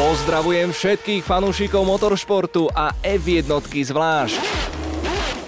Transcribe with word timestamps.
Pozdravujem 0.00 0.72
všetkých 0.72 1.20
fanúšikov 1.20 1.84
motoršportu 1.84 2.72
a 2.72 2.96
F1 3.04 3.44
zvlášť. 3.68 4.40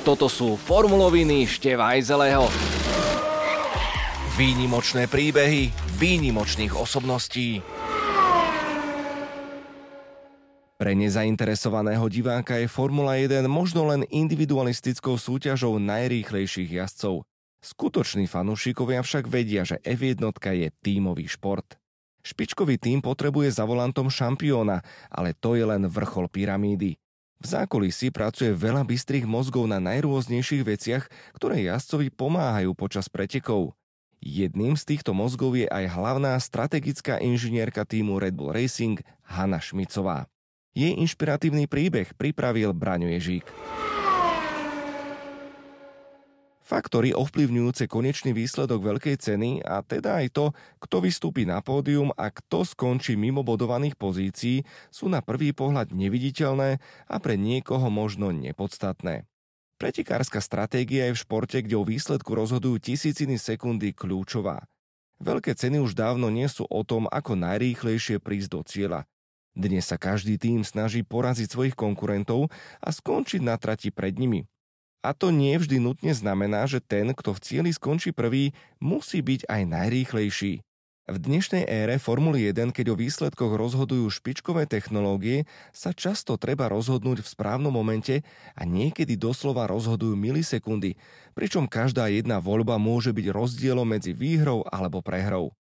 Toto 0.05 0.29
sú 0.29 0.61
formuloviny 0.61 1.49
Števajzeleho. 1.49 2.53
Výnimočné 4.37 5.09
príbehy 5.09 5.73
výnimočných 5.97 6.77
osobností. 6.77 7.65
Pre 10.77 10.93
nezainteresovaného 11.01 12.05
diváka 12.13 12.61
je 12.61 12.69
Formula 12.69 13.17
1 13.17 13.49
možno 13.49 13.89
len 13.89 14.05
individualistickou 14.13 15.17
súťažou 15.17 15.81
najrýchlejších 15.81 16.77
jazdcov. 16.77 17.25
Skutoční 17.65 18.29
fanúšikovia 18.29 19.01
však 19.01 19.33
vedia, 19.33 19.65
že 19.65 19.81
F1 19.81 20.21
je 20.53 20.69
tímový 20.85 21.25
šport. 21.25 21.81
Špičkový 22.23 22.79
tím 22.79 23.03
potrebuje 23.03 23.51
za 23.51 23.67
volantom 23.67 24.07
šampióna, 24.07 24.83
ale 25.11 25.35
to 25.35 25.59
je 25.59 25.67
len 25.67 25.87
vrchol 25.91 26.31
pyramídy. 26.31 26.95
V 27.43 27.45
zákulisí 27.51 28.15
pracuje 28.15 28.55
veľa 28.55 28.87
bystrých 28.87 29.27
mozgov 29.27 29.67
na 29.67 29.83
najrôznejších 29.83 30.63
veciach, 30.63 31.11
ktoré 31.35 31.67
jazdcovi 31.67 32.15
pomáhajú 32.15 32.71
počas 32.79 33.11
pretekov. 33.11 33.75
Jedným 34.23 34.79
z 34.79 34.95
týchto 34.95 35.11
mozgov 35.11 35.59
je 35.59 35.67
aj 35.67 35.99
hlavná 35.99 36.39
strategická 36.39 37.19
inžinierka 37.19 37.83
týmu 37.83 38.23
Red 38.23 38.39
Bull 38.39 38.55
Racing 38.55 39.03
Hanna 39.27 39.59
Šmicová. 39.59 40.31
Jej 40.79 40.95
inšpiratívny 41.03 41.67
príbeh 41.67 42.15
pripravil 42.15 42.71
Braňo 42.71 43.11
Ježík. 43.11 43.51
Faktory 46.63 47.11
ovplyvňujúce 47.11 47.91
konečný 47.91 48.31
výsledok 48.31 48.87
veľkej 48.87 49.19
ceny 49.19 49.67
a 49.67 49.83
teda 49.83 50.23
aj 50.23 50.27
to, 50.31 50.47
kto 50.79 51.03
vystúpi 51.03 51.43
na 51.43 51.59
pódium 51.59 52.15
a 52.15 52.31
kto 52.31 52.63
skončí 52.63 53.19
mimo 53.19 53.43
bodovaných 53.43 53.99
pozícií, 53.99 54.63
sú 54.95 55.11
na 55.11 55.27
prvý 55.27 55.51
pohľad 55.51 55.91
neviditeľné 55.91 56.79
a 57.11 57.17
pre 57.19 57.35
niekoho 57.35 57.91
možno 57.91 58.31
nepodstatné. 58.31 59.27
Pretekárska 59.83 60.39
stratégia 60.39 61.11
je 61.11 61.19
v 61.19 61.23
športe, 61.27 61.59
kde 61.59 61.75
o 61.75 61.83
výsledku 61.83 62.31
rozhodujú 62.31 62.79
tisíciny 62.79 63.35
sekundy 63.43 63.91
kľúčová. 63.91 64.63
Veľké 65.19 65.59
ceny 65.59 65.83
už 65.83 65.99
dávno 65.99 66.31
nie 66.31 66.47
sú 66.47 66.63
o 66.71 66.83
tom, 66.87 67.11
ako 67.11 67.35
najrýchlejšie 67.35 68.23
prísť 68.23 68.49
do 68.55 68.61
cieľa. 68.63 69.01
Dnes 69.59 69.83
sa 69.83 69.99
každý 69.99 70.39
tým 70.39 70.63
snaží 70.63 71.03
poraziť 71.03 71.51
svojich 71.51 71.75
konkurentov 71.75 72.55
a 72.79 72.89
skončiť 72.95 73.43
na 73.43 73.59
trati 73.59 73.91
pred 73.91 74.15
nimi. 74.15 74.47
A 75.03 75.11
to 75.19 75.35
nie 75.35 75.59
vždy 75.59 75.83
nutne 75.83 76.15
znamená, 76.15 76.63
že 76.71 76.79
ten, 76.79 77.11
kto 77.11 77.35
v 77.35 77.43
cieli 77.43 77.71
skončí 77.75 78.15
prvý, 78.15 78.55
musí 78.79 79.19
byť 79.19 79.51
aj 79.51 79.63
najrýchlejší. 79.67 80.63
V 81.11 81.19
dnešnej 81.19 81.67
ére 81.67 81.99
Formuly 81.99 82.55
1, 82.55 82.71
keď 82.71 82.95
o 82.95 82.97
výsledkoch 82.97 83.59
rozhodujú 83.59 84.07
špičkové 84.07 84.71
technológie, 84.71 85.51
sa 85.75 85.91
často 85.91 86.39
treba 86.39 86.71
rozhodnúť 86.71 87.27
v 87.27 87.31
správnom 87.35 87.75
momente 87.75 88.23
a 88.55 88.63
niekedy 88.63 89.19
doslova 89.19 89.67
rozhodujú 89.67 90.15
milisekundy, 90.15 90.95
pričom 91.35 91.67
každá 91.67 92.07
jedna 92.07 92.39
voľba 92.39 92.79
môže 92.79 93.11
byť 93.11 93.27
rozdielom 93.35 93.83
medzi 93.83 94.15
výhrou 94.15 94.63
alebo 94.71 95.03
prehrou. 95.03 95.51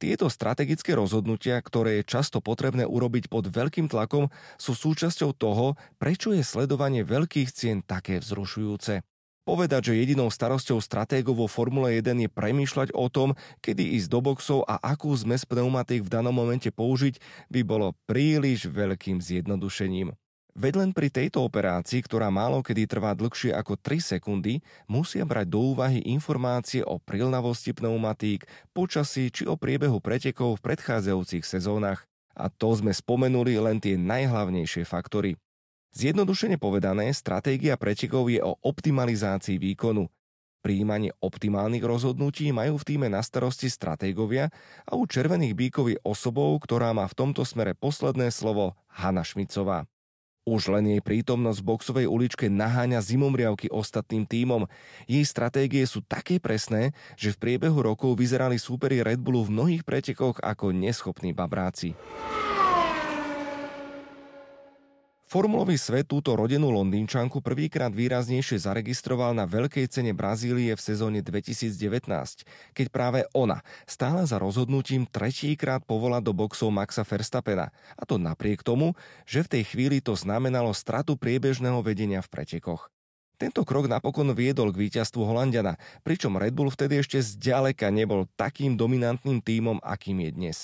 Tieto 0.00 0.32
strategické 0.32 0.96
rozhodnutia, 0.96 1.60
ktoré 1.60 2.00
je 2.00 2.08
často 2.08 2.40
potrebné 2.40 2.88
urobiť 2.88 3.28
pod 3.28 3.52
veľkým 3.52 3.92
tlakom, 3.92 4.32
sú 4.56 4.72
súčasťou 4.72 5.36
toho, 5.36 5.76
prečo 6.00 6.32
je 6.32 6.40
sledovanie 6.40 7.04
veľkých 7.04 7.52
cien 7.52 7.84
také 7.84 8.16
vzrušujúce. 8.16 9.04
Povedať, 9.44 9.92
že 9.92 10.00
jedinou 10.00 10.32
starosťou 10.32 10.80
stratégov 10.80 11.44
vo 11.44 11.48
Formule 11.52 12.00
1 12.00 12.16
je 12.16 12.30
premýšľať 12.32 12.96
o 12.96 13.12
tom, 13.12 13.36
kedy 13.60 14.00
ísť 14.00 14.08
do 14.08 14.20
boxov 14.24 14.64
a 14.64 14.80
akú 14.80 15.12
zmes 15.12 15.44
pneumatik 15.44 16.00
v 16.00 16.12
danom 16.12 16.32
momente 16.32 16.72
použiť, 16.72 17.20
by 17.52 17.60
bolo 17.60 17.92
príliš 18.08 18.72
veľkým 18.72 19.20
zjednodušením. 19.20 20.16
Veď 20.58 20.82
len 20.82 20.90
pri 20.90 21.08
tejto 21.14 21.46
operácii, 21.46 22.02
ktorá 22.02 22.26
málo 22.26 22.58
kedy 22.60 22.90
trvá 22.90 23.14
dlhšie 23.14 23.54
ako 23.54 23.78
3 23.78 24.18
sekundy, 24.18 24.58
musia 24.90 25.22
brať 25.22 25.46
do 25.46 25.74
úvahy 25.74 26.02
informácie 26.10 26.82
o 26.82 26.98
prilnavosti 26.98 27.70
pneumatík, 27.70 28.46
počasí 28.74 29.30
či 29.30 29.46
o 29.46 29.54
priebehu 29.54 30.02
pretekov 30.02 30.58
v 30.58 30.64
predchádzajúcich 30.74 31.46
sezónach. 31.46 32.02
A 32.34 32.50
to 32.50 32.74
sme 32.74 32.90
spomenuli 32.90 33.58
len 33.62 33.78
tie 33.78 33.94
najhlavnejšie 33.94 34.82
faktory. 34.86 35.38
Zjednodušene 35.90 36.58
povedané, 36.58 37.10
stratégia 37.10 37.74
pretekov 37.74 38.30
je 38.30 38.38
o 38.38 38.54
optimalizácii 38.62 39.58
výkonu. 39.58 40.06
Príjmanie 40.60 41.10
optimálnych 41.24 41.82
rozhodnutí 41.82 42.52
majú 42.52 42.76
v 42.76 42.86
týme 42.86 43.08
na 43.08 43.24
starosti 43.24 43.66
stratégovia 43.72 44.52
a 44.84 44.92
u 44.92 45.08
červených 45.08 45.56
bíkov 45.56 45.88
je 45.88 45.98
osobou, 46.04 46.52
ktorá 46.60 46.92
má 46.92 47.08
v 47.08 47.16
tomto 47.16 47.48
smere 47.48 47.72
posledné 47.72 48.28
slovo 48.28 48.76
Hanna 48.92 49.24
Šmicová. 49.24 49.88
Už 50.50 50.66
len 50.66 50.90
jej 50.90 50.98
prítomnosť 50.98 51.62
v 51.62 51.68
boxovej 51.70 52.06
uličke 52.10 52.50
naháňa 52.50 52.98
zimomriavky 52.98 53.70
ostatným 53.70 54.26
tímom. 54.26 54.66
Jej 55.06 55.22
stratégie 55.22 55.86
sú 55.86 56.02
také 56.02 56.42
presné, 56.42 56.90
že 57.14 57.30
v 57.30 57.38
priebehu 57.38 57.78
rokov 57.78 58.18
vyzerali 58.18 58.58
súperi 58.58 58.98
Red 58.98 59.22
Bullu 59.22 59.46
v 59.46 59.54
mnohých 59.54 59.86
pretekoch 59.86 60.42
ako 60.42 60.74
neschopní 60.74 61.30
babráci. 61.30 61.94
Formulový 65.30 65.78
svet 65.78 66.10
túto 66.10 66.34
rodenú 66.34 66.74
Londýnčanku 66.74 67.38
prvýkrát 67.38 67.94
výraznejšie 67.94 68.66
zaregistroval 68.66 69.30
na 69.30 69.46
Veľkej 69.46 69.86
cene 69.86 70.10
Brazílie 70.10 70.74
v 70.74 70.82
sezóne 70.82 71.22
2019, 71.22 71.70
keď 72.74 72.86
práve 72.90 73.22
ona 73.30 73.62
stála 73.86 74.26
za 74.26 74.42
rozhodnutím 74.42 75.06
tretíkrát 75.06 75.86
povolať 75.86 76.26
do 76.26 76.34
boxov 76.34 76.74
Maxa 76.74 77.06
Verstappena. 77.06 77.70
A 77.94 78.02
to 78.02 78.18
napriek 78.18 78.66
tomu, 78.66 78.98
že 79.22 79.46
v 79.46 79.50
tej 79.54 79.70
chvíli 79.70 80.02
to 80.02 80.18
znamenalo 80.18 80.74
stratu 80.74 81.14
priebežného 81.14 81.78
vedenia 81.78 82.26
v 82.26 82.30
pretekoch. 82.34 82.90
Tento 83.38 83.62
krok 83.62 83.86
napokon 83.86 84.34
viedol 84.34 84.74
k 84.74 84.82
víťazstvu 84.90 85.22
Holandiana, 85.22 85.78
pričom 86.02 86.42
Red 86.42 86.58
Bull 86.58 86.74
vtedy 86.74 87.06
ešte 87.06 87.22
zďaleka 87.22 87.86
nebol 87.94 88.26
takým 88.34 88.74
dominantným 88.74 89.38
tímom, 89.46 89.78
akým 89.78 90.26
je 90.26 90.30
dnes. 90.34 90.58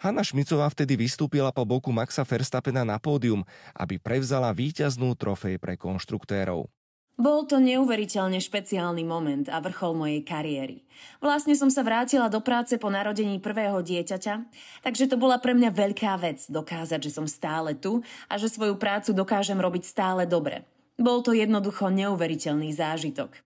Hanna 0.00 0.24
Šmicová 0.24 0.64
vtedy 0.72 0.96
vystúpila 0.96 1.52
po 1.52 1.68
boku 1.68 1.92
Maxa 1.92 2.24
Verstappena 2.24 2.88
na 2.88 2.96
pódium, 2.96 3.44
aby 3.76 4.00
prevzala 4.00 4.48
víťaznú 4.48 5.12
trofej 5.12 5.60
pre 5.60 5.76
konštruktérov. 5.76 6.72
Bol 7.20 7.44
to 7.44 7.60
neuveriteľne 7.60 8.40
špeciálny 8.40 9.04
moment 9.04 9.44
a 9.52 9.60
vrchol 9.60 9.92
mojej 9.92 10.24
kariéry. 10.24 10.88
Vlastne 11.20 11.52
som 11.52 11.68
sa 11.68 11.84
vrátila 11.84 12.32
do 12.32 12.40
práce 12.40 12.80
po 12.80 12.88
narodení 12.88 13.36
prvého 13.44 13.84
dieťaťa, 13.84 14.48
takže 14.80 15.04
to 15.04 15.20
bola 15.20 15.36
pre 15.36 15.52
mňa 15.52 15.68
veľká 15.68 16.16
vec 16.16 16.48
dokázať, 16.48 16.96
že 17.04 17.20
som 17.20 17.28
stále 17.28 17.76
tu 17.76 18.00
a 18.24 18.40
že 18.40 18.48
svoju 18.48 18.80
prácu 18.80 19.12
dokážem 19.12 19.60
robiť 19.60 19.84
stále 19.84 20.24
dobre. 20.24 20.64
Bol 20.96 21.20
to 21.20 21.36
jednoducho 21.36 21.92
neuveriteľný 21.92 22.72
zážitok. 22.72 23.36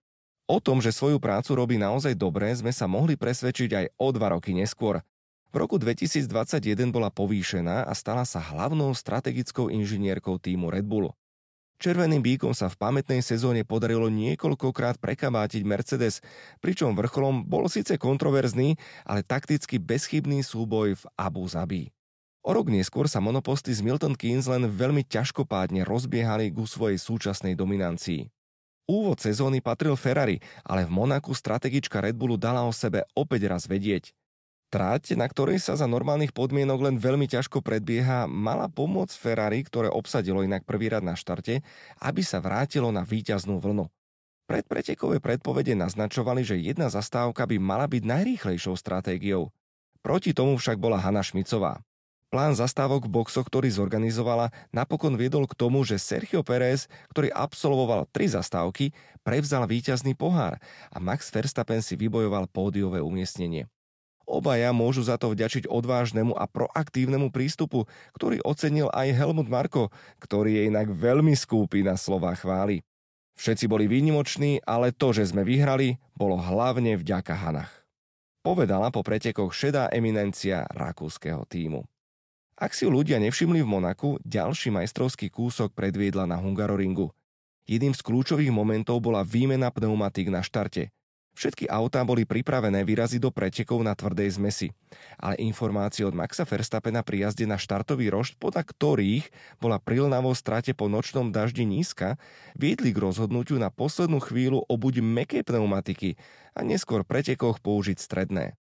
O 0.47 0.63
tom, 0.63 0.79
že 0.79 0.95
svoju 0.95 1.19
prácu 1.19 1.51
robí 1.51 1.75
naozaj 1.75 2.15
dobre, 2.15 2.47
sme 2.55 2.71
sa 2.71 2.87
mohli 2.87 3.19
presvedčiť 3.19 3.69
aj 3.75 3.85
o 3.99 4.07
dva 4.15 4.39
roky 4.39 4.55
neskôr. 4.55 5.03
V 5.55 5.63
roku 5.63 5.79
2021 5.79 6.27
bola 6.91 7.07
povýšená 7.07 7.87
a 7.87 7.93
stala 7.95 8.27
sa 8.27 8.43
hlavnou 8.43 8.91
strategickou 8.91 9.71
inžinierkou 9.71 10.35
týmu 10.35 10.67
Red 10.67 10.83
Bullu. 10.83 11.15
Červeným 11.79 12.19
bíkom 12.19 12.51
sa 12.51 12.67
v 12.67 12.75
pamätnej 12.75 13.23
sezóne 13.23 13.63
podarilo 13.63 14.11
niekoľkokrát 14.11 14.99
prekabátiť 14.99 15.63
Mercedes, 15.63 16.19
pričom 16.59 16.91
vrcholom 16.91 17.47
bol 17.47 17.71
síce 17.71 17.95
kontroverzný, 17.95 18.75
ale 19.07 19.23
takticky 19.23 19.79
bezchybný 19.79 20.43
súboj 20.43 20.99
v 20.99 21.03
Abu 21.15 21.47
Zabi. 21.47 21.87
O 22.43 22.51
rok 22.51 22.67
neskôr 22.67 23.07
sa 23.07 23.23
monoposty 23.23 23.71
z 23.71 23.79
Milton 23.79 24.19
Keynes 24.19 24.51
len 24.51 24.67
veľmi 24.67 25.07
ťažkopádne 25.07 25.87
rozbiehali 25.87 26.51
ku 26.51 26.67
svojej 26.67 26.99
súčasnej 26.99 27.55
dominancii. 27.55 28.27
Úvod 28.91 29.23
sezóny 29.23 29.63
patril 29.63 29.95
Ferrari, 29.95 30.43
ale 30.67 30.83
v 30.83 30.91
Monaku 30.91 31.31
strategička 31.31 32.03
Red 32.03 32.19
Bullu 32.19 32.35
dala 32.35 32.67
o 32.67 32.75
sebe 32.75 33.07
opäť 33.15 33.47
raz 33.47 33.71
vedieť– 33.71 34.11
Trať, 34.75 35.15
na 35.15 35.23
ktorej 35.31 35.63
sa 35.63 35.79
za 35.79 35.87
normálnych 35.87 36.35
podmienok 36.35 36.91
len 36.91 36.95
veľmi 36.99 37.31
ťažko 37.31 37.63
predbieha, 37.63 38.27
mala 38.27 38.67
pomôcť 38.67 39.15
Ferrari, 39.15 39.63
ktoré 39.63 39.87
obsadilo 39.87 40.43
inak 40.43 40.67
prvý 40.67 40.91
rad 40.91 40.99
na 40.99 41.15
štarte, 41.15 41.63
aby 42.03 42.19
sa 42.19 42.43
vrátilo 42.43 42.91
na 42.91 43.07
víťaznú 43.07 43.63
vlnu. 43.63 43.87
Predpretekové 44.51 45.23
predpovede 45.23 45.79
naznačovali, 45.79 46.43
že 46.43 46.59
jedna 46.59 46.91
zastávka 46.91 47.47
by 47.47 47.55
mala 47.55 47.87
byť 47.87 48.03
najrýchlejšou 48.03 48.75
stratégiou. 48.75 49.47
Proti 50.03 50.35
tomu 50.35 50.59
však 50.59 50.75
bola 50.75 50.99
Hanna 50.99 51.23
Šmicová. 51.23 51.79
Plán 52.27 52.51
zastávok 52.51 53.07
v 53.07 53.15
boxoch, 53.15 53.47
ktorý 53.47 53.71
zorganizovala, 53.71 54.51
napokon 54.75 55.15
viedol 55.15 55.47
k 55.47 55.55
tomu, 55.55 55.87
že 55.87 55.95
Sergio 55.95 56.43
Pérez, 56.43 56.91
ktorý 57.15 57.31
absolvoval 57.31 58.11
tri 58.11 58.27
zastávky, 58.27 58.91
prevzal 59.23 59.71
víťazný 59.71 60.19
pohár 60.19 60.59
a 60.91 60.99
Max 60.99 61.31
Verstappen 61.31 61.79
si 61.79 61.95
vybojoval 61.95 62.51
pódiové 62.51 62.99
umiestnenie. 62.99 63.71
Obaja 64.35 64.75
môžu 64.75 64.99
za 64.99 65.15
to 65.15 65.31
vďačiť 65.31 65.71
odvážnemu 65.71 66.35
a 66.35 66.43
proaktívnemu 66.43 67.31
prístupu, 67.31 67.87
ktorý 68.19 68.43
ocenil 68.43 68.91
aj 68.91 69.15
Helmut 69.15 69.47
Marko, 69.47 69.95
ktorý 70.19 70.59
je 70.59 70.63
inak 70.67 70.91
veľmi 70.91 71.31
skúpy 71.39 71.87
na 71.87 71.95
slová 71.95 72.35
chvály. 72.35 72.83
Všetci 73.39 73.71
boli 73.71 73.87
výnimoční, 73.87 74.59
ale 74.67 74.91
to, 74.91 75.15
že 75.15 75.31
sme 75.31 75.47
vyhrali, 75.47 76.03
bolo 76.19 76.35
hlavne 76.35 76.99
vďaka 76.99 77.31
Hanach. 77.31 77.71
Povedala 78.43 78.91
po 78.91 79.07
pretekoch 79.07 79.55
šedá 79.55 79.87
eminencia 79.95 80.67
rakúskeho 80.67 81.47
týmu. 81.47 81.87
Ak 82.59 82.75
si 82.75 82.91
ľudia 82.91 83.23
nevšimli 83.23 83.63
v 83.63 83.71
Monaku, 83.71 84.19
ďalší 84.23 84.67
majstrovský 84.75 85.31
kúsok 85.31 85.71
predviedla 85.71 86.27
na 86.27 86.35
Hungaroringu. 86.43 87.07
Jedným 87.71 87.95
z 87.95 88.03
kľúčových 88.03 88.51
momentov 88.51 88.99
bola 88.99 89.23
výmena 89.23 89.71
pneumatík 89.71 90.27
na 90.27 90.43
štarte. 90.43 90.91
Všetky 91.35 91.67
autá 91.67 91.99
boli 92.07 92.23
pripravené 92.23 92.87
vyraziť 92.87 93.19
do 93.19 93.27
pretekov 93.27 93.83
na 93.83 93.91
tvrdej 93.91 94.39
zmesi. 94.39 94.71
Ale 95.19 95.35
informácie 95.43 96.07
od 96.07 96.15
Maxa 96.15 96.47
Verstappena 96.47 97.03
pri 97.03 97.27
jazde 97.27 97.43
na 97.43 97.59
štartový 97.59 98.07
rošt, 98.07 98.39
podľa 98.39 98.63
ktorých 98.63 99.27
bola 99.59 99.75
prilnavo 99.75 100.31
strate 100.31 100.71
po 100.71 100.87
nočnom 100.87 101.35
daždi 101.35 101.67
nízka, 101.67 102.15
viedli 102.55 102.95
k 102.95 103.03
rozhodnutiu 103.03 103.59
na 103.59 103.67
poslednú 103.67 104.23
chvíľu 104.23 104.63
obuť 104.71 105.03
meké 105.03 105.43
pneumatiky 105.43 106.15
a 106.55 106.63
neskôr 106.63 107.03
pretekoch 107.03 107.59
použiť 107.59 107.99
stredné. 107.99 108.55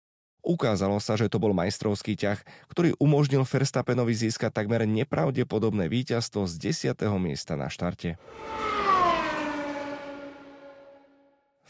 Ukázalo 0.44 1.00
sa, 1.00 1.16
že 1.16 1.32
to 1.32 1.40
bol 1.40 1.56
majstrovský 1.56 2.20
ťah, 2.20 2.42
ktorý 2.68 3.00
umožnil 3.00 3.48
Verstappenovi 3.48 4.12
získať 4.12 4.52
takmer 4.52 4.84
nepravdepodobné 4.84 5.88
víťazstvo 5.88 6.50
z 6.52 6.74
10. 6.92 7.00
miesta 7.16 7.56
na 7.56 7.72
štarte. 7.72 8.20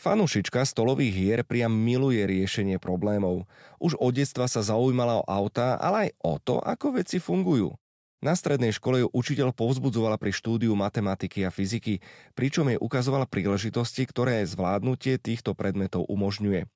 Fanušička 0.04 0.68
stolových 0.68 1.16
hier 1.16 1.40
priam 1.48 1.72
miluje 1.72 2.20
riešenie 2.28 2.76
problémov. 2.76 3.48
Už 3.80 3.96
od 3.96 4.12
detstva 4.12 4.52
sa 4.52 4.60
zaujímala 4.60 5.24
o 5.24 5.28
autá, 5.32 5.80
ale 5.80 6.12
aj 6.12 6.20
o 6.20 6.34
to, 6.44 6.60
ako 6.60 7.00
veci 7.00 7.24
fungujú. 7.24 7.72
Na 8.20 8.36
strednej 8.36 8.76
škole 8.76 9.00
ju 9.00 9.08
učiteľ 9.16 9.56
povzbudzovala 9.56 10.20
pri 10.20 10.36
štúdiu 10.36 10.76
matematiky 10.76 11.48
a 11.48 11.56
fyziky, 11.56 12.04
pričom 12.36 12.68
jej 12.68 12.84
ukazoval 12.84 13.32
príležitosti, 13.32 14.04
ktoré 14.04 14.44
zvládnutie 14.44 15.24
týchto 15.24 15.56
predmetov 15.56 16.04
umožňuje. 16.12 16.68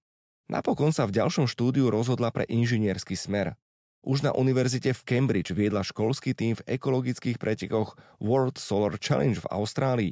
Napokon 0.47 0.95
sa 0.95 1.03
v 1.03 1.19
ďalšom 1.19 1.51
štúdiu 1.51 1.91
rozhodla 1.91 2.31
pre 2.31 2.47
inžinierský 2.47 3.19
smer. 3.19 3.59
Už 4.07 4.23
na 4.23 4.31
univerzite 4.31 4.95
v 4.95 5.03
Cambridge 5.03 5.51
viedla 5.51 5.83
školský 5.83 6.31
tým 6.31 6.55
v 6.55 6.79
ekologických 6.79 7.35
pretekoch 7.35 7.99
World 8.23 8.55
Solar 8.55 8.95
Challenge 8.95 9.35
v 9.35 9.51
Austrálii. 9.51 10.11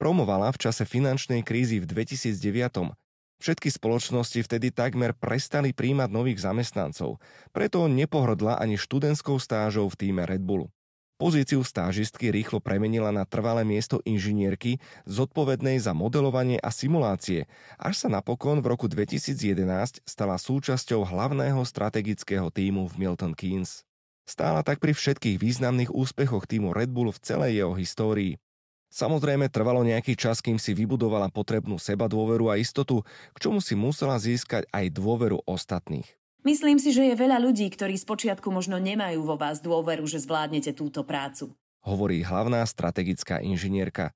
Promovala 0.00 0.48
v 0.48 0.64
čase 0.64 0.88
finančnej 0.88 1.44
krízy 1.44 1.76
v 1.76 1.84
2009. 1.84 2.96
Všetky 3.36 3.68
spoločnosti 3.68 4.40
vtedy 4.40 4.72
takmer 4.72 5.12
prestali 5.12 5.76
príjmať 5.76 6.08
nových 6.08 6.40
zamestnancov, 6.40 7.20
preto 7.52 7.84
nepohrdla 7.84 8.56
ani 8.56 8.80
študentskou 8.80 9.36
stážou 9.36 9.92
v 9.92 9.98
týme 10.00 10.24
Red 10.24 10.40
Bullu. 10.40 10.72
Pozíciu 11.20 11.60
stážistky 11.60 12.32
rýchlo 12.32 12.64
premenila 12.64 13.12
na 13.12 13.28
trvalé 13.28 13.60
miesto 13.60 14.00
inžinierky 14.08 14.80
zodpovednej 15.04 15.76
za 15.76 15.92
modelovanie 15.92 16.56
a 16.56 16.72
simulácie, 16.72 17.44
až 17.76 18.00
sa 18.00 18.08
napokon 18.08 18.64
v 18.64 18.72
roku 18.72 18.88
2011 18.88 20.00
stala 20.08 20.40
súčasťou 20.40 21.04
hlavného 21.04 21.60
strategického 21.60 22.48
týmu 22.48 22.88
v 22.88 22.94
Milton 23.04 23.36
Keynes. 23.36 23.84
Stála 24.24 24.64
tak 24.64 24.80
pri 24.80 24.96
všetkých 24.96 25.36
významných 25.36 25.92
úspechoch 25.92 26.48
týmu 26.48 26.72
Red 26.72 26.88
Bull 26.88 27.12
v 27.12 27.20
celej 27.20 27.60
jeho 27.60 27.76
histórii. 27.76 28.40
Samozrejme 28.90 29.46
trvalo 29.46 29.86
nejaký 29.86 30.18
čas, 30.18 30.42
kým 30.42 30.58
si 30.58 30.74
vybudovala 30.74 31.30
potrebnú 31.30 31.78
seba 31.78 32.10
dôveru 32.10 32.50
a 32.50 32.58
istotu, 32.58 33.06
k 33.30 33.38
čomu 33.38 33.62
si 33.62 33.78
musela 33.78 34.18
získať 34.18 34.66
aj 34.74 34.90
dôveru 34.90 35.46
ostatných. 35.46 36.10
Myslím 36.42 36.82
si, 36.82 36.90
že 36.90 37.06
je 37.06 37.14
veľa 37.14 37.38
ľudí, 37.38 37.70
ktorí 37.70 37.94
spočiatku 37.94 38.50
možno 38.50 38.82
nemajú 38.82 39.22
vo 39.22 39.38
vás 39.38 39.62
dôveru, 39.62 40.02
že 40.10 40.18
zvládnete 40.18 40.74
túto 40.74 41.06
prácu. 41.06 41.54
Hovorí 41.86 42.26
hlavná 42.26 42.66
strategická 42.66 43.38
inžinierka. 43.38 44.10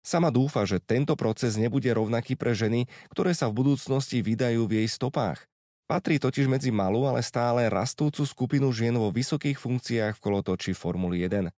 Sama 0.00 0.32
dúfa, 0.32 0.64
že 0.64 0.80
tento 0.80 1.12
proces 1.18 1.58
nebude 1.58 1.90
rovnaký 1.92 2.38
pre 2.38 2.56
ženy, 2.56 2.88
ktoré 3.12 3.36
sa 3.36 3.50
v 3.50 3.64
budúcnosti 3.64 4.22
vydajú 4.24 4.64
v 4.64 4.84
jej 4.84 4.88
stopách. 4.88 5.44
Patrí 5.90 6.22
totiž 6.22 6.46
medzi 6.46 6.70
malú, 6.70 7.02
ale 7.02 7.18
stále 7.20 7.66
rastúcu 7.66 8.22
skupinu 8.22 8.70
žien 8.70 8.94
vo 8.94 9.10
vysokých 9.10 9.58
funkciách 9.58 10.14
v 10.16 10.22
kolotoči 10.22 10.70
Formuly 10.70 11.26
1. 11.26 11.50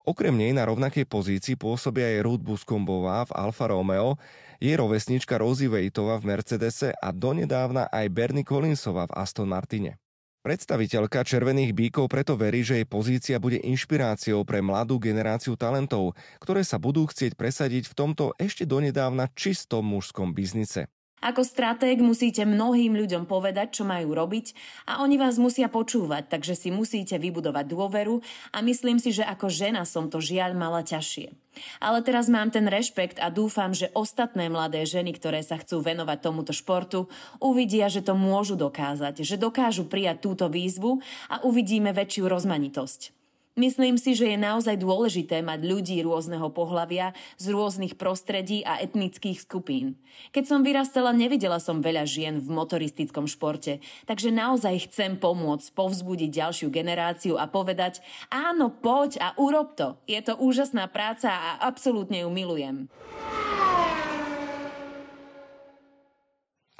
Okrem 0.00 0.32
nej 0.32 0.56
na 0.56 0.64
rovnakej 0.64 1.04
pozícii 1.04 1.60
pôsobia 1.60 2.08
aj 2.16 2.24
Ruth 2.24 2.40
Buskombová 2.40 3.28
v 3.28 3.36
Alfa 3.36 3.68
Romeo, 3.68 4.16
jej 4.56 4.72
rovesnička 4.72 5.36
Rosie 5.36 5.68
Vejtová 5.68 6.16
v 6.16 6.32
Mercedese 6.32 6.96
a 6.96 7.12
donedávna 7.12 7.88
aj 7.92 8.06
Bernie 8.08 8.44
Collinsova 8.44 9.08
v 9.08 9.16
Aston 9.16 9.52
Martine. 9.52 10.00
Predstaviteľka 10.40 11.20
Červených 11.20 11.76
bíkov 11.76 12.08
preto 12.08 12.32
verí, 12.32 12.64
že 12.64 12.80
jej 12.80 12.88
pozícia 12.88 13.36
bude 13.36 13.60
inšpiráciou 13.60 14.40
pre 14.48 14.64
mladú 14.64 14.96
generáciu 14.96 15.52
talentov, 15.52 16.16
ktoré 16.40 16.64
sa 16.64 16.80
budú 16.80 17.04
chcieť 17.04 17.36
presadiť 17.36 17.92
v 17.92 17.96
tomto 17.96 18.32
ešte 18.40 18.64
donedávna 18.64 19.28
čistom 19.36 19.84
mužskom 19.84 20.32
biznise. 20.32 20.88
Ako 21.20 21.44
stratég 21.44 22.00
musíte 22.00 22.48
mnohým 22.48 22.96
ľuďom 22.96 23.28
povedať, 23.28 23.76
čo 23.76 23.84
majú 23.84 24.16
robiť 24.16 24.56
a 24.88 25.04
oni 25.04 25.20
vás 25.20 25.36
musia 25.36 25.68
počúvať, 25.68 26.32
takže 26.32 26.56
si 26.56 26.72
musíte 26.72 27.20
vybudovať 27.20 27.68
dôveru 27.68 28.24
a 28.56 28.64
myslím 28.64 28.96
si, 28.96 29.12
že 29.12 29.28
ako 29.28 29.52
žena 29.52 29.84
som 29.84 30.08
to 30.08 30.16
žiaľ 30.16 30.56
mala 30.56 30.80
ťažšie. 30.80 31.36
Ale 31.76 32.00
teraz 32.00 32.32
mám 32.32 32.48
ten 32.48 32.64
rešpekt 32.64 33.20
a 33.20 33.28
dúfam, 33.28 33.76
že 33.76 33.92
ostatné 33.92 34.48
mladé 34.48 34.88
ženy, 34.88 35.12
ktoré 35.12 35.44
sa 35.44 35.60
chcú 35.60 35.84
venovať 35.84 36.18
tomuto 36.24 36.56
športu, 36.56 37.12
uvidia, 37.36 37.92
že 37.92 38.00
to 38.00 38.16
môžu 38.16 38.56
dokázať, 38.56 39.20
že 39.20 39.36
dokážu 39.36 39.84
prijať 39.84 40.24
túto 40.24 40.48
výzvu 40.48 41.04
a 41.28 41.44
uvidíme 41.44 41.92
väčšiu 41.92 42.32
rozmanitosť. 42.32 43.19
Myslím 43.58 43.98
si, 43.98 44.14
že 44.14 44.30
je 44.30 44.38
naozaj 44.38 44.78
dôležité 44.78 45.42
mať 45.42 45.66
ľudí 45.66 45.98
rôzneho 46.06 46.54
pohlavia 46.54 47.10
z 47.34 47.50
rôznych 47.50 47.98
prostredí 47.98 48.62
a 48.62 48.78
etnických 48.78 49.42
skupín. 49.42 49.98
Keď 50.30 50.44
som 50.46 50.62
vyrastala, 50.62 51.10
nevidela 51.10 51.58
som 51.58 51.82
veľa 51.82 52.06
žien 52.06 52.38
v 52.38 52.46
motoristickom 52.46 53.26
športe, 53.26 53.82
takže 54.06 54.30
naozaj 54.30 54.86
chcem 54.86 55.18
pomôcť, 55.18 55.74
povzbudiť 55.74 56.30
ďalšiu 56.30 56.70
generáciu 56.70 57.34
a 57.42 57.50
povedať 57.50 57.98
áno, 58.30 58.70
poď 58.70 59.18
a 59.18 59.28
urob 59.34 59.74
to. 59.74 59.98
Je 60.06 60.22
to 60.22 60.38
úžasná 60.38 60.86
práca 60.86 61.34
a 61.34 61.50
absolútne 61.66 62.22
ju 62.22 62.30
milujem. 62.30 62.86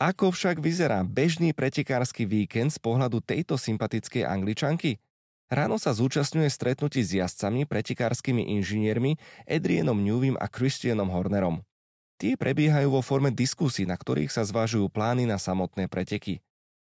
Ako 0.00 0.32
však 0.32 0.64
vyzerá 0.64 1.05
bežný 1.05 1.52
pretekársky 1.52 2.25
víkend 2.25 2.72
z 2.72 2.81
pohľadu 2.81 3.20
tejto 3.20 3.61
sympatickej 3.61 4.25
angličanky? 4.25 4.96
Ráno 5.50 5.82
sa 5.82 5.91
zúčastňuje 5.91 6.47
stretnutí 6.47 7.02
s 7.02 7.11
jazdcami, 7.11 7.67
pretekárskymi 7.67 8.55
inžiniermi 8.55 9.19
Adrienom 9.50 9.99
Newvim 9.99 10.38
a 10.38 10.47
Christianom 10.47 11.11
Hornerom. 11.11 11.67
Tie 12.23 12.38
prebiehajú 12.38 12.94
vo 12.94 13.02
forme 13.02 13.35
diskusí, 13.35 13.82
na 13.82 13.99
ktorých 13.99 14.31
sa 14.31 14.47
zvažujú 14.47 14.87
plány 14.87 15.26
na 15.26 15.43
samotné 15.43 15.91
preteky. 15.91 16.38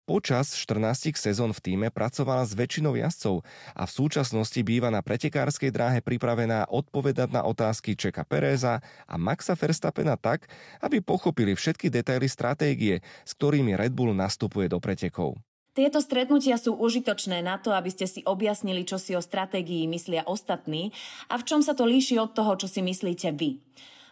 Počas 0.10 0.58
14 0.58 1.14
sezón 1.14 1.54
v 1.54 1.62
týme 1.62 1.88
pracovala 1.94 2.42
s 2.42 2.58
väčšinou 2.58 2.98
jazdcov 2.98 3.46
a 3.78 3.86
v 3.86 3.92
súčasnosti 3.94 4.58
býva 4.66 4.90
na 4.90 5.06
pretekárskej 5.06 5.70
dráhe 5.70 6.02
pripravená 6.02 6.66
odpovedať 6.66 7.38
na 7.38 7.46
otázky 7.46 7.94
Čeka 7.94 8.26
Pereza 8.26 8.82
a 9.06 9.16
Maxa 9.22 9.54
Verstappena 9.54 10.18
tak, 10.18 10.50
aby 10.82 11.06
pochopili 11.06 11.54
všetky 11.54 11.94
detaily 11.94 12.26
stratégie, 12.26 13.06
s 13.26 13.32
ktorými 13.38 13.78
Red 13.78 13.94
Bull 13.94 14.18
nastupuje 14.18 14.66
do 14.66 14.82
pretekov. 14.82 15.38
Tieto 15.76 16.00
stretnutia 16.00 16.56
sú 16.56 16.72
užitočné 16.80 17.44
na 17.44 17.60
to, 17.60 17.76
aby 17.76 17.92
ste 17.92 18.08
si 18.08 18.24
objasnili, 18.24 18.88
čo 18.88 18.96
si 18.96 19.12
o 19.12 19.20
stratégii 19.20 19.92
myslia 19.92 20.24
ostatní 20.24 20.96
a 21.28 21.36
v 21.36 21.44
čom 21.44 21.60
sa 21.60 21.76
to 21.76 21.84
líši 21.84 22.16
od 22.16 22.32
toho, 22.32 22.56
čo 22.56 22.72
si 22.72 22.80
myslíte 22.80 23.36
vy. 23.36 23.60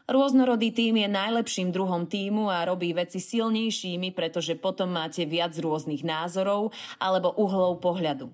Rôznorodý 0.03 0.75
tým 0.75 0.99
je 0.99 1.07
najlepším 1.07 1.71
druhom 1.71 2.03
týmu 2.03 2.51
a 2.51 2.67
robí 2.67 2.91
veci 2.91 3.23
silnejšími, 3.23 4.11
pretože 4.11 4.59
potom 4.59 4.91
máte 4.91 5.23
viac 5.23 5.55
rôznych 5.55 6.03
názorov 6.03 6.75
alebo 6.99 7.31
uhlov 7.39 7.79
pohľadu. 7.79 8.27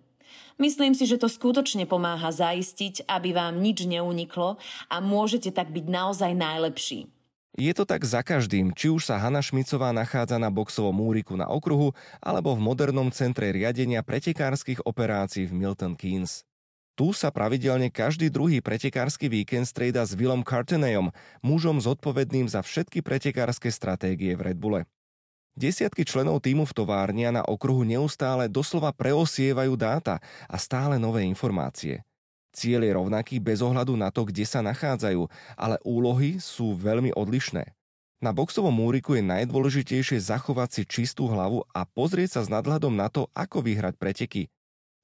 Myslím 0.57 0.97
si, 0.97 1.05
že 1.05 1.21
to 1.21 1.29
skutočne 1.29 1.85
pomáha 1.85 2.33
zaistiť, 2.33 3.05
aby 3.05 3.37
vám 3.37 3.61
nič 3.61 3.85
neuniklo 3.85 4.57
a 4.89 4.97
môžete 4.97 5.53
tak 5.53 5.69
byť 5.69 5.85
naozaj 5.85 6.33
najlepší. 6.33 7.18
Je 7.57 7.73
to 7.73 7.81
tak 7.81 8.05
za 8.05 8.21
každým, 8.21 8.77
či 8.77 8.93
už 8.93 9.09
sa 9.09 9.17
Hanna 9.17 9.41
Šmicová 9.41 9.89
nachádza 9.89 10.37
na 10.37 10.53
boxovom 10.53 10.93
múriku 10.93 11.33
na 11.33 11.49
okruhu 11.49 11.97
alebo 12.21 12.53
v 12.53 12.61
modernom 12.61 13.09
centre 13.09 13.49
riadenia 13.49 14.05
pretekárskych 14.05 14.85
operácií 14.85 15.49
v 15.49 15.57
Milton 15.57 15.97
Keynes. 15.97 16.45
Tu 16.93 17.15
sa 17.15 17.31
pravidelne 17.31 17.87
každý 17.87 18.27
druhý 18.27 18.59
pretekársky 18.59 19.31
víkend 19.31 19.65
strieda 19.65 20.03
s 20.03 20.13
Willom 20.19 20.43
Cartenayom, 20.43 21.15
mužom 21.39 21.79
zodpovedným 21.79 22.51
za 22.51 22.59
všetky 22.59 22.99
pretekárske 22.99 23.71
stratégie 23.71 24.35
v 24.35 24.51
Red 24.51 24.59
Bulle. 24.59 24.83
Desiatky 25.55 26.03
členov 26.03 26.43
týmu 26.43 26.67
v 26.67 26.75
továrni 26.75 27.23
a 27.23 27.31
na 27.31 27.43
okruhu 27.47 27.87
neustále 27.87 28.51
doslova 28.51 28.91
preosievajú 28.91 29.79
dáta 29.79 30.19
a 30.45 30.55
stále 30.59 30.99
nové 30.99 31.23
informácie. 31.23 32.03
Ciel 32.49 32.81
je 32.81 32.91
rovnaký 32.93 33.37
bez 33.37 33.61
ohľadu 33.61 33.93
na 33.93 34.09
to, 34.09 34.25
kde 34.25 34.43
sa 34.43 34.65
nachádzajú, 34.65 35.29
ale 35.53 35.77
úlohy 35.85 36.41
sú 36.41 36.73
veľmi 36.73 37.13
odlišné. 37.13 37.77
Na 38.19 38.35
boxovom 38.35 38.75
múriku 38.75 39.15
je 39.15 39.23
najdôležitejšie 39.23 40.19
zachovať 40.19 40.69
si 40.75 40.83
čistú 40.83 41.31
hlavu 41.31 41.63
a 41.71 41.87
pozrieť 41.87 42.35
sa 42.35 42.41
s 42.43 42.51
nadhľadom 42.51 42.91
na 42.91 43.07
to, 43.07 43.31
ako 43.31 43.63
vyhrať 43.63 43.95
preteky. 43.95 44.51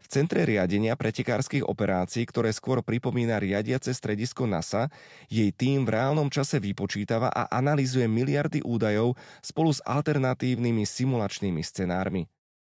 V 0.06 0.08
centre 0.12 0.44
riadenia 0.46 0.94
pretekárskych 0.94 1.66
operácií, 1.66 2.28
ktoré 2.28 2.52
skôr 2.54 2.84
pripomína 2.86 3.42
riadiace 3.42 3.90
stredisko 3.96 4.46
NASA, 4.46 4.92
jej 5.32 5.50
tým 5.50 5.82
v 5.82 5.98
reálnom 5.98 6.30
čase 6.30 6.62
vypočítava 6.62 7.32
a 7.32 7.50
analýzuje 7.50 8.06
miliardy 8.06 8.62
údajov 8.62 9.18
spolu 9.42 9.72
s 9.74 9.82
alternatívnymi 9.82 10.86
simulačnými 10.86 11.64
scenármi. 11.64 12.30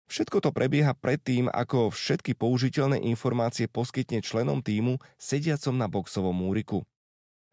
Všetko 0.07 0.39
to 0.39 0.51
prebieha 0.55 0.95
predtým, 0.95 1.51
ako 1.51 1.91
všetky 1.91 2.39
použiteľné 2.39 3.03
informácie 3.11 3.67
poskytne 3.67 4.23
členom 4.23 4.63
týmu 4.63 5.03
sediacom 5.19 5.75
na 5.75 5.91
boxovom 5.91 6.35
múriku. 6.35 6.87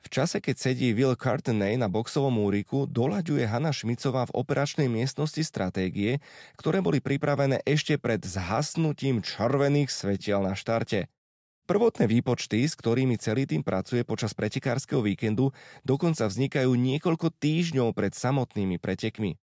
V 0.03 0.11
čase, 0.11 0.43
keď 0.43 0.55
sedí 0.59 0.91
Will 0.91 1.15
Cartney 1.15 1.79
na 1.79 1.87
boxovom 1.87 2.35
múriku, 2.35 2.83
doľaďuje 2.85 3.47
Hanna 3.47 3.71
Šmicová 3.71 4.27
v 4.27 4.35
operačnej 4.35 4.91
miestnosti 4.91 5.39
stratégie, 5.41 6.19
ktoré 6.59 6.83
boli 6.83 6.99
pripravené 6.99 7.63
ešte 7.63 7.95
pred 7.95 8.19
zhasnutím 8.19 9.23
červených 9.23 9.87
svetiel 9.87 10.43
na 10.43 10.59
štarte. 10.59 11.07
Prvotné 11.63 12.11
výpočty, 12.11 12.67
s 12.67 12.75
ktorými 12.75 13.15
celý 13.15 13.47
tým 13.47 13.63
pracuje 13.63 14.03
počas 14.03 14.35
pretekárskeho 14.35 14.99
víkendu, 14.99 15.55
dokonca 15.87 16.27
vznikajú 16.27 16.75
niekoľko 16.75 17.31
týždňov 17.39 17.95
pred 17.95 18.11
samotnými 18.11 18.83
pretekmi. 18.83 19.39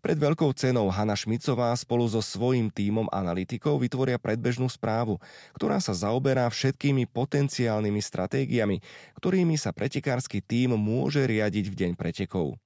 Pred 0.00 0.16
veľkou 0.16 0.48
cenou 0.56 0.88
Hanna 0.88 1.12
Šmicová 1.12 1.76
spolu 1.76 2.08
so 2.08 2.24
svojím 2.24 2.72
tímom 2.72 3.04
analytikov 3.12 3.84
vytvoria 3.84 4.16
predbežnú 4.16 4.64
správu, 4.72 5.20
ktorá 5.52 5.76
sa 5.76 5.92
zaoberá 5.92 6.48
všetkými 6.48 7.04
potenciálnymi 7.12 8.00
stratégiami, 8.00 8.80
ktorými 9.20 9.60
sa 9.60 9.76
pretekársky 9.76 10.40
tím 10.40 10.72
môže 10.80 11.20
riadiť 11.28 11.68
v 11.68 11.74
deň 11.76 11.92
pretekov. 12.00 12.56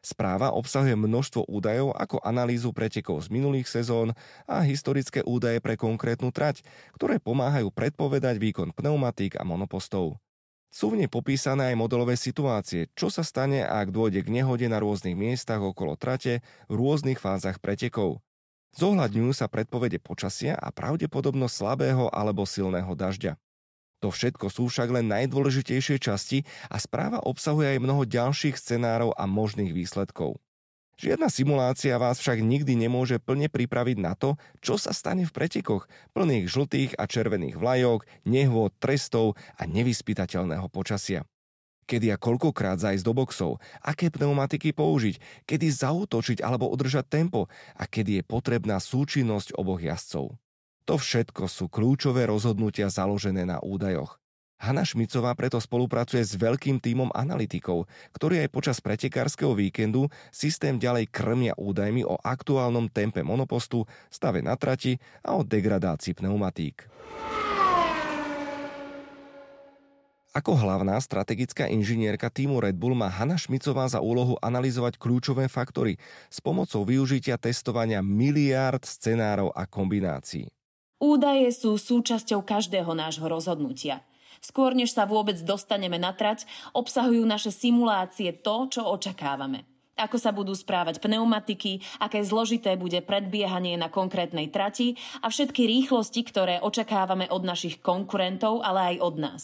Správa 0.00 0.56
obsahuje 0.56 0.96
množstvo 0.96 1.44
údajov 1.44 1.92
ako 1.92 2.24
analýzu 2.24 2.72
pretekov 2.72 3.28
z 3.28 3.28
minulých 3.28 3.68
sezón 3.68 4.16
a 4.48 4.64
historické 4.64 5.20
údaje 5.20 5.60
pre 5.60 5.76
konkrétnu 5.76 6.32
trať, 6.32 6.64
ktoré 6.96 7.20
pomáhajú 7.20 7.68
predpovedať 7.68 8.40
výkon 8.40 8.72
pneumatík 8.72 9.36
a 9.36 9.44
monopostov. 9.44 10.16
Sú 10.70 10.94
v 10.94 11.02
nej 11.02 11.10
popísané 11.10 11.74
aj 11.74 11.76
modelové 11.76 12.14
situácie, 12.14 12.86
čo 12.94 13.10
sa 13.10 13.26
stane, 13.26 13.66
ak 13.66 13.90
dôjde 13.90 14.22
k 14.22 14.30
nehode 14.30 14.70
na 14.70 14.78
rôznych 14.78 15.18
miestach 15.18 15.58
okolo 15.58 15.98
trate 15.98 16.46
v 16.70 16.72
rôznych 16.78 17.18
fázach 17.18 17.58
pretekov. 17.58 18.22
Zohľadňujú 18.78 19.34
sa 19.34 19.50
predpovede 19.50 19.98
počasia 19.98 20.54
a 20.54 20.70
pravdepodobnosť 20.70 21.54
slabého 21.58 22.06
alebo 22.14 22.46
silného 22.46 22.94
dažďa. 22.94 23.34
To 24.00 24.14
všetko 24.14 24.46
sú 24.48 24.70
však 24.70 24.94
len 24.94 25.10
najdôležitejšie 25.10 25.98
časti 25.98 26.46
a 26.70 26.78
správa 26.78 27.18
obsahuje 27.20 27.76
aj 27.76 27.82
mnoho 27.82 28.06
ďalších 28.06 28.54
scenárov 28.54 29.12
a 29.18 29.26
možných 29.26 29.74
výsledkov. 29.74 30.38
Žiadna 31.00 31.32
simulácia 31.32 31.96
vás 31.96 32.20
však 32.20 32.44
nikdy 32.44 32.76
nemôže 32.76 33.16
plne 33.16 33.48
pripraviť 33.48 33.96
na 34.04 34.12
to, 34.12 34.36
čo 34.60 34.76
sa 34.76 34.92
stane 34.92 35.24
v 35.24 35.32
pretekoch, 35.32 35.88
plných 36.12 36.44
žltých 36.44 36.92
a 37.00 37.08
červených 37.08 37.56
vlajok, 37.56 38.04
nehôd, 38.28 38.76
trestov 38.76 39.32
a 39.56 39.64
nevyspytateľného 39.64 40.68
počasia. 40.68 41.24
Kedy 41.88 42.12
a 42.12 42.20
koľkokrát 42.20 42.76
zajsť 42.76 43.00
do 43.00 43.16
boxov, 43.16 43.64
aké 43.80 44.12
pneumatiky 44.12 44.76
použiť, 44.76 45.48
kedy 45.48 45.72
zautočiť 45.72 46.44
alebo 46.44 46.68
udržať 46.68 47.08
tempo 47.08 47.48
a 47.80 47.88
kedy 47.88 48.20
je 48.20 48.22
potrebná 48.28 48.76
súčinnosť 48.76 49.56
oboch 49.56 49.80
jazdcov. 49.80 50.36
To 50.84 50.94
všetko 51.00 51.48
sú 51.48 51.72
kľúčové 51.72 52.28
rozhodnutia 52.28 52.92
založené 52.92 53.48
na 53.48 53.56
údajoch. 53.64 54.20
Hanna 54.60 54.84
Šmicová 54.84 55.32
preto 55.32 55.56
spolupracuje 55.56 56.20
s 56.20 56.36
veľkým 56.36 56.84
tímom 56.84 57.08
analytikov, 57.16 57.88
ktorí 58.12 58.44
aj 58.44 58.52
počas 58.52 58.76
pretekárskeho 58.84 59.56
víkendu 59.56 60.12
systém 60.28 60.76
ďalej 60.76 61.08
krmia 61.08 61.56
údajmi 61.56 62.04
o 62.04 62.20
aktuálnom 62.20 62.92
tempe 62.92 63.24
monopostu, 63.24 63.88
stave 64.12 64.44
na 64.44 64.60
trati 64.60 65.00
a 65.24 65.32
o 65.32 65.40
degradácii 65.40 66.12
pneumatík. 66.12 66.84
Ako 70.30 70.54
hlavná 70.54 70.94
strategická 71.02 71.66
inžinierka 71.66 72.30
týmu 72.30 72.62
Red 72.62 72.78
Bull 72.78 72.94
má 72.94 73.10
Hanna 73.10 73.34
Šmicová 73.34 73.88
za 73.90 73.98
úlohu 73.98 74.38
analyzovať 74.38 74.94
kľúčové 74.94 75.50
faktory 75.50 75.98
s 76.30 76.38
pomocou 76.38 76.86
využitia 76.86 77.34
testovania 77.34 77.98
miliárd 77.98 78.84
scenárov 78.86 79.50
a 79.56 79.66
kombinácií. 79.66 80.46
Údaje 81.00 81.48
sú 81.50 81.80
súčasťou 81.80 82.44
každého 82.44 82.92
nášho 82.92 83.24
rozhodnutia. 83.24 84.04
Skôr 84.40 84.72
než 84.72 84.96
sa 84.96 85.04
vôbec 85.04 85.36
dostaneme 85.44 86.00
na 86.00 86.16
trať, 86.16 86.48
obsahujú 86.72 87.28
naše 87.28 87.52
simulácie 87.52 88.32
to, 88.32 88.72
čo 88.72 88.82
očakávame. 88.88 89.68
Ako 90.00 90.16
sa 90.16 90.32
budú 90.32 90.56
správať 90.56 90.96
pneumatiky, 90.96 91.84
aké 92.00 92.24
zložité 92.24 92.72
bude 92.80 92.96
predbiehanie 93.04 93.76
na 93.76 93.92
konkrétnej 93.92 94.48
trati 94.48 94.96
a 95.20 95.28
všetky 95.28 95.68
rýchlosti, 95.68 96.24
ktoré 96.24 96.56
očakávame 96.64 97.28
od 97.28 97.44
našich 97.44 97.84
konkurentov, 97.84 98.64
ale 98.64 98.96
aj 98.96 99.04
od 99.04 99.14
nás. 99.20 99.42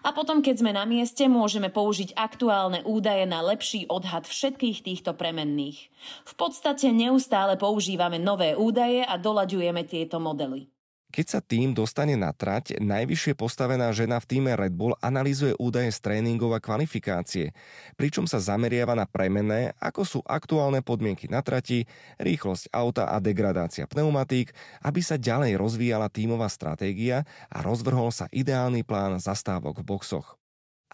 A 0.00 0.16
potom, 0.16 0.40
keď 0.40 0.64
sme 0.64 0.72
na 0.72 0.88
mieste, 0.88 1.28
môžeme 1.28 1.68
použiť 1.68 2.16
aktuálne 2.16 2.80
údaje 2.88 3.28
na 3.28 3.44
lepší 3.44 3.84
odhad 3.92 4.24
všetkých 4.24 4.80
týchto 4.80 5.12
premenných. 5.12 5.92
V 6.24 6.32
podstate 6.32 6.88
neustále 6.96 7.60
používame 7.60 8.16
nové 8.16 8.56
údaje 8.56 9.04
a 9.04 9.20
doľaďujeme 9.20 9.84
tieto 9.84 10.16
modely. 10.16 10.79
Keď 11.10 11.26
sa 11.26 11.42
tým 11.42 11.74
dostane 11.74 12.14
na 12.14 12.30
trať, 12.30 12.78
najvyššie 12.78 13.34
postavená 13.34 13.90
žena 13.90 14.22
v 14.22 14.30
týme 14.30 14.54
Red 14.54 14.70
Bull 14.70 14.94
analýzuje 15.02 15.58
údaje 15.58 15.90
z 15.90 15.98
tréningov 16.06 16.54
a 16.54 16.62
kvalifikácie, 16.62 17.50
pričom 17.98 18.30
sa 18.30 18.38
zameriava 18.38 18.94
na 18.94 19.10
premenné, 19.10 19.74
ako 19.82 20.02
sú 20.06 20.18
aktuálne 20.22 20.86
podmienky 20.86 21.26
na 21.26 21.42
trati, 21.42 21.90
rýchlosť 22.22 22.70
auta 22.70 23.10
a 23.10 23.18
degradácia 23.18 23.90
pneumatík, 23.90 24.54
aby 24.86 25.02
sa 25.02 25.18
ďalej 25.18 25.58
rozvíjala 25.58 26.06
tímová 26.14 26.46
stratégia 26.46 27.26
a 27.50 27.58
rozvrhol 27.58 28.14
sa 28.14 28.30
ideálny 28.30 28.86
plán 28.86 29.18
zastávok 29.18 29.82
v 29.82 29.90
boxoch. 29.90 30.38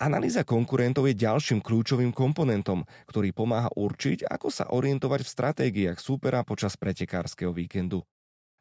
Analýza 0.00 0.48
konkurentov 0.48 1.12
je 1.12 1.16
ďalším 1.16 1.60
kľúčovým 1.60 2.16
komponentom, 2.16 2.88
ktorý 3.04 3.36
pomáha 3.36 3.68
určiť, 3.76 4.24
ako 4.24 4.48
sa 4.48 4.72
orientovať 4.72 5.20
v 5.24 5.32
stratégiách 5.32 6.00
súpera 6.00 6.40
počas 6.40 6.72
pretekárskeho 6.80 7.52
víkendu 7.52 8.00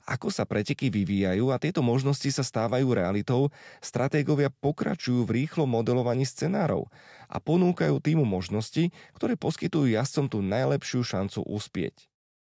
ako 0.06 0.30
sa 0.30 0.46
preteky 0.46 0.94
vyvíjajú 0.94 1.50
a 1.50 1.58
tieto 1.58 1.82
možnosti 1.82 2.30
sa 2.30 2.46
stávajú 2.46 2.94
realitou, 2.94 3.50
stratégovia 3.82 4.54
pokračujú 4.54 5.26
v 5.26 5.44
rýchlom 5.44 5.66
modelovaní 5.66 6.24
scenárov 6.24 6.86
a 7.26 7.42
ponúkajú 7.42 7.98
týmu 7.98 8.24
možnosti, 8.24 8.94
ktoré 9.18 9.34
poskytujú 9.34 9.90
jazdcom 9.90 10.26
tú 10.30 10.40
najlepšiu 10.46 11.02
šancu 11.02 11.42
uspieť. 11.50 12.06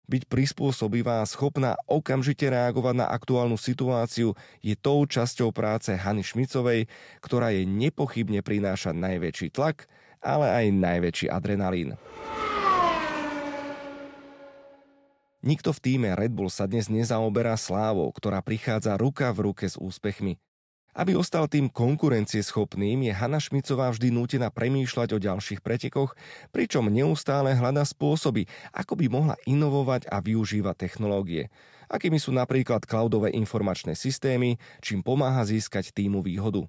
Byť 0.09 0.25
prispôsobivá 0.25 1.21
a 1.21 1.28
schopná 1.28 1.76
okamžite 1.85 2.49
reagovať 2.49 2.95
na 2.97 3.12
aktuálnu 3.12 3.61
situáciu 3.61 4.33
je 4.64 4.73
tou 4.73 5.05
časťou 5.05 5.52
práce 5.52 5.93
Hany 5.93 6.25
Šmicovej, 6.25 6.88
ktorá 7.21 7.52
jej 7.52 7.69
nepochybne 7.69 8.40
prináša 8.40 8.97
najväčší 8.97 9.52
tlak, 9.52 9.85
ale 10.25 10.49
aj 10.49 10.67
najväčší 10.73 11.26
adrenalín. 11.28 11.93
Nikto 15.38 15.71
v 15.71 15.78
týme 15.78 16.09
Red 16.18 16.35
Bull 16.35 16.50
sa 16.50 16.66
dnes 16.66 16.90
nezaoberá 16.90 17.54
slávou, 17.54 18.11
ktorá 18.11 18.42
prichádza 18.42 18.99
ruka 18.99 19.30
v 19.30 19.50
ruke 19.50 19.71
s 19.71 19.78
úspechmi. 19.78 20.35
Aby 20.99 21.14
ostal 21.14 21.47
tým 21.47 21.71
konkurencieschopným, 21.71 23.07
je 23.07 23.14
Hanna 23.14 23.38
Šmicová 23.38 23.95
vždy 23.95 24.11
nútená 24.11 24.50
premýšľať 24.50 25.14
o 25.14 25.23
ďalších 25.23 25.62
pretekoch, 25.62 26.18
pričom 26.50 26.90
neustále 26.90 27.54
hľadá 27.54 27.87
spôsoby, 27.87 28.50
ako 28.75 28.99
by 28.99 29.07
mohla 29.07 29.37
inovovať 29.47 30.11
a 30.11 30.18
využívať 30.18 30.75
technológie, 30.75 31.54
akými 31.87 32.18
sú 32.18 32.35
napríklad 32.35 32.83
cloudové 32.83 33.30
informačné 33.30 33.95
systémy, 33.95 34.59
čím 34.83 35.07
pomáha 35.07 35.47
získať 35.47 35.95
týmu 35.95 36.18
výhodu. 36.18 36.66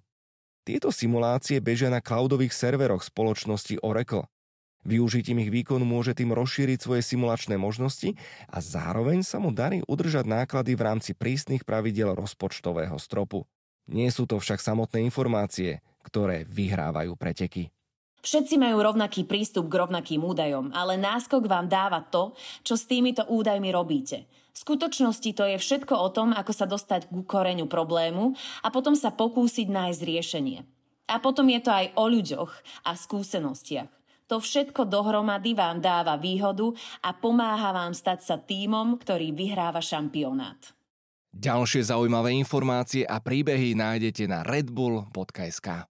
Tieto 0.62 0.94
simulácie 0.94 1.58
bežia 1.58 1.90
na 1.90 2.06
cloudových 2.06 2.54
serveroch 2.54 3.02
spoločnosti 3.02 3.82
Oracle. 3.82 4.30
Využitím 4.90 5.46
ich 5.46 5.54
výkonu 5.54 5.86
môže 5.86 6.18
tým 6.18 6.34
rozšíriť 6.34 6.82
svoje 6.82 7.06
simulačné 7.06 7.62
možnosti 7.62 8.18
a 8.50 8.58
zároveň 8.58 9.22
sa 9.22 9.38
mu 9.38 9.54
darí 9.54 9.86
udržať 9.86 10.26
náklady 10.26 10.74
v 10.74 10.82
rámci 10.82 11.12
prísnych 11.14 11.62
pravidel 11.62 12.18
rozpočtového 12.18 12.98
stropu. 12.98 13.46
Nie 13.86 14.10
sú 14.10 14.26
to 14.26 14.42
však 14.42 14.58
samotné 14.58 15.06
informácie, 15.06 15.86
ktoré 16.02 16.42
vyhrávajú 16.50 17.14
preteky. 17.14 17.70
Všetci 18.26 18.58
majú 18.58 18.82
rovnaký 18.82 19.30
prístup 19.30 19.70
k 19.70 19.78
rovnakým 19.78 20.26
údajom, 20.26 20.74
ale 20.74 20.98
náskok 20.98 21.46
vám 21.46 21.70
dáva 21.70 22.02
to, 22.10 22.34
čo 22.66 22.74
s 22.74 22.90
týmito 22.90 23.30
údajmi 23.30 23.70
robíte. 23.70 24.26
V 24.52 24.58
skutočnosti 24.58 25.38
to 25.38 25.46
je 25.54 25.62
všetko 25.62 25.94
o 25.94 26.10
tom, 26.10 26.34
ako 26.34 26.50
sa 26.50 26.66
dostať 26.66 27.14
ku 27.14 27.22
koreňu 27.22 27.70
problému 27.70 28.34
a 28.66 28.68
potom 28.74 28.98
sa 28.98 29.14
pokúsiť 29.14 29.70
nájsť 29.70 30.02
riešenie. 30.02 30.60
A 31.14 31.22
potom 31.22 31.46
je 31.46 31.62
to 31.62 31.70
aj 31.70 31.94
o 31.94 32.10
ľuďoch 32.10 32.52
a 32.90 32.92
skúsenostiach. 32.98 33.99
To 34.30 34.38
všetko 34.38 34.86
dohromady 34.86 35.58
vám 35.58 35.82
dáva 35.82 36.14
výhodu 36.22 36.70
a 37.02 37.18
pomáha 37.18 37.74
vám 37.74 37.98
stať 37.98 38.20
sa 38.22 38.38
týmom, 38.38 39.02
ktorý 39.02 39.34
vyhráva 39.34 39.82
šampionát. 39.82 40.78
Ďalšie 41.34 41.90
zaujímavé 41.90 42.38
informácie 42.38 43.06
a 43.06 43.22
príbehy 43.22 43.74
nájdete 43.74 44.26
na 44.30 44.46
redbull.sk. 44.46 45.90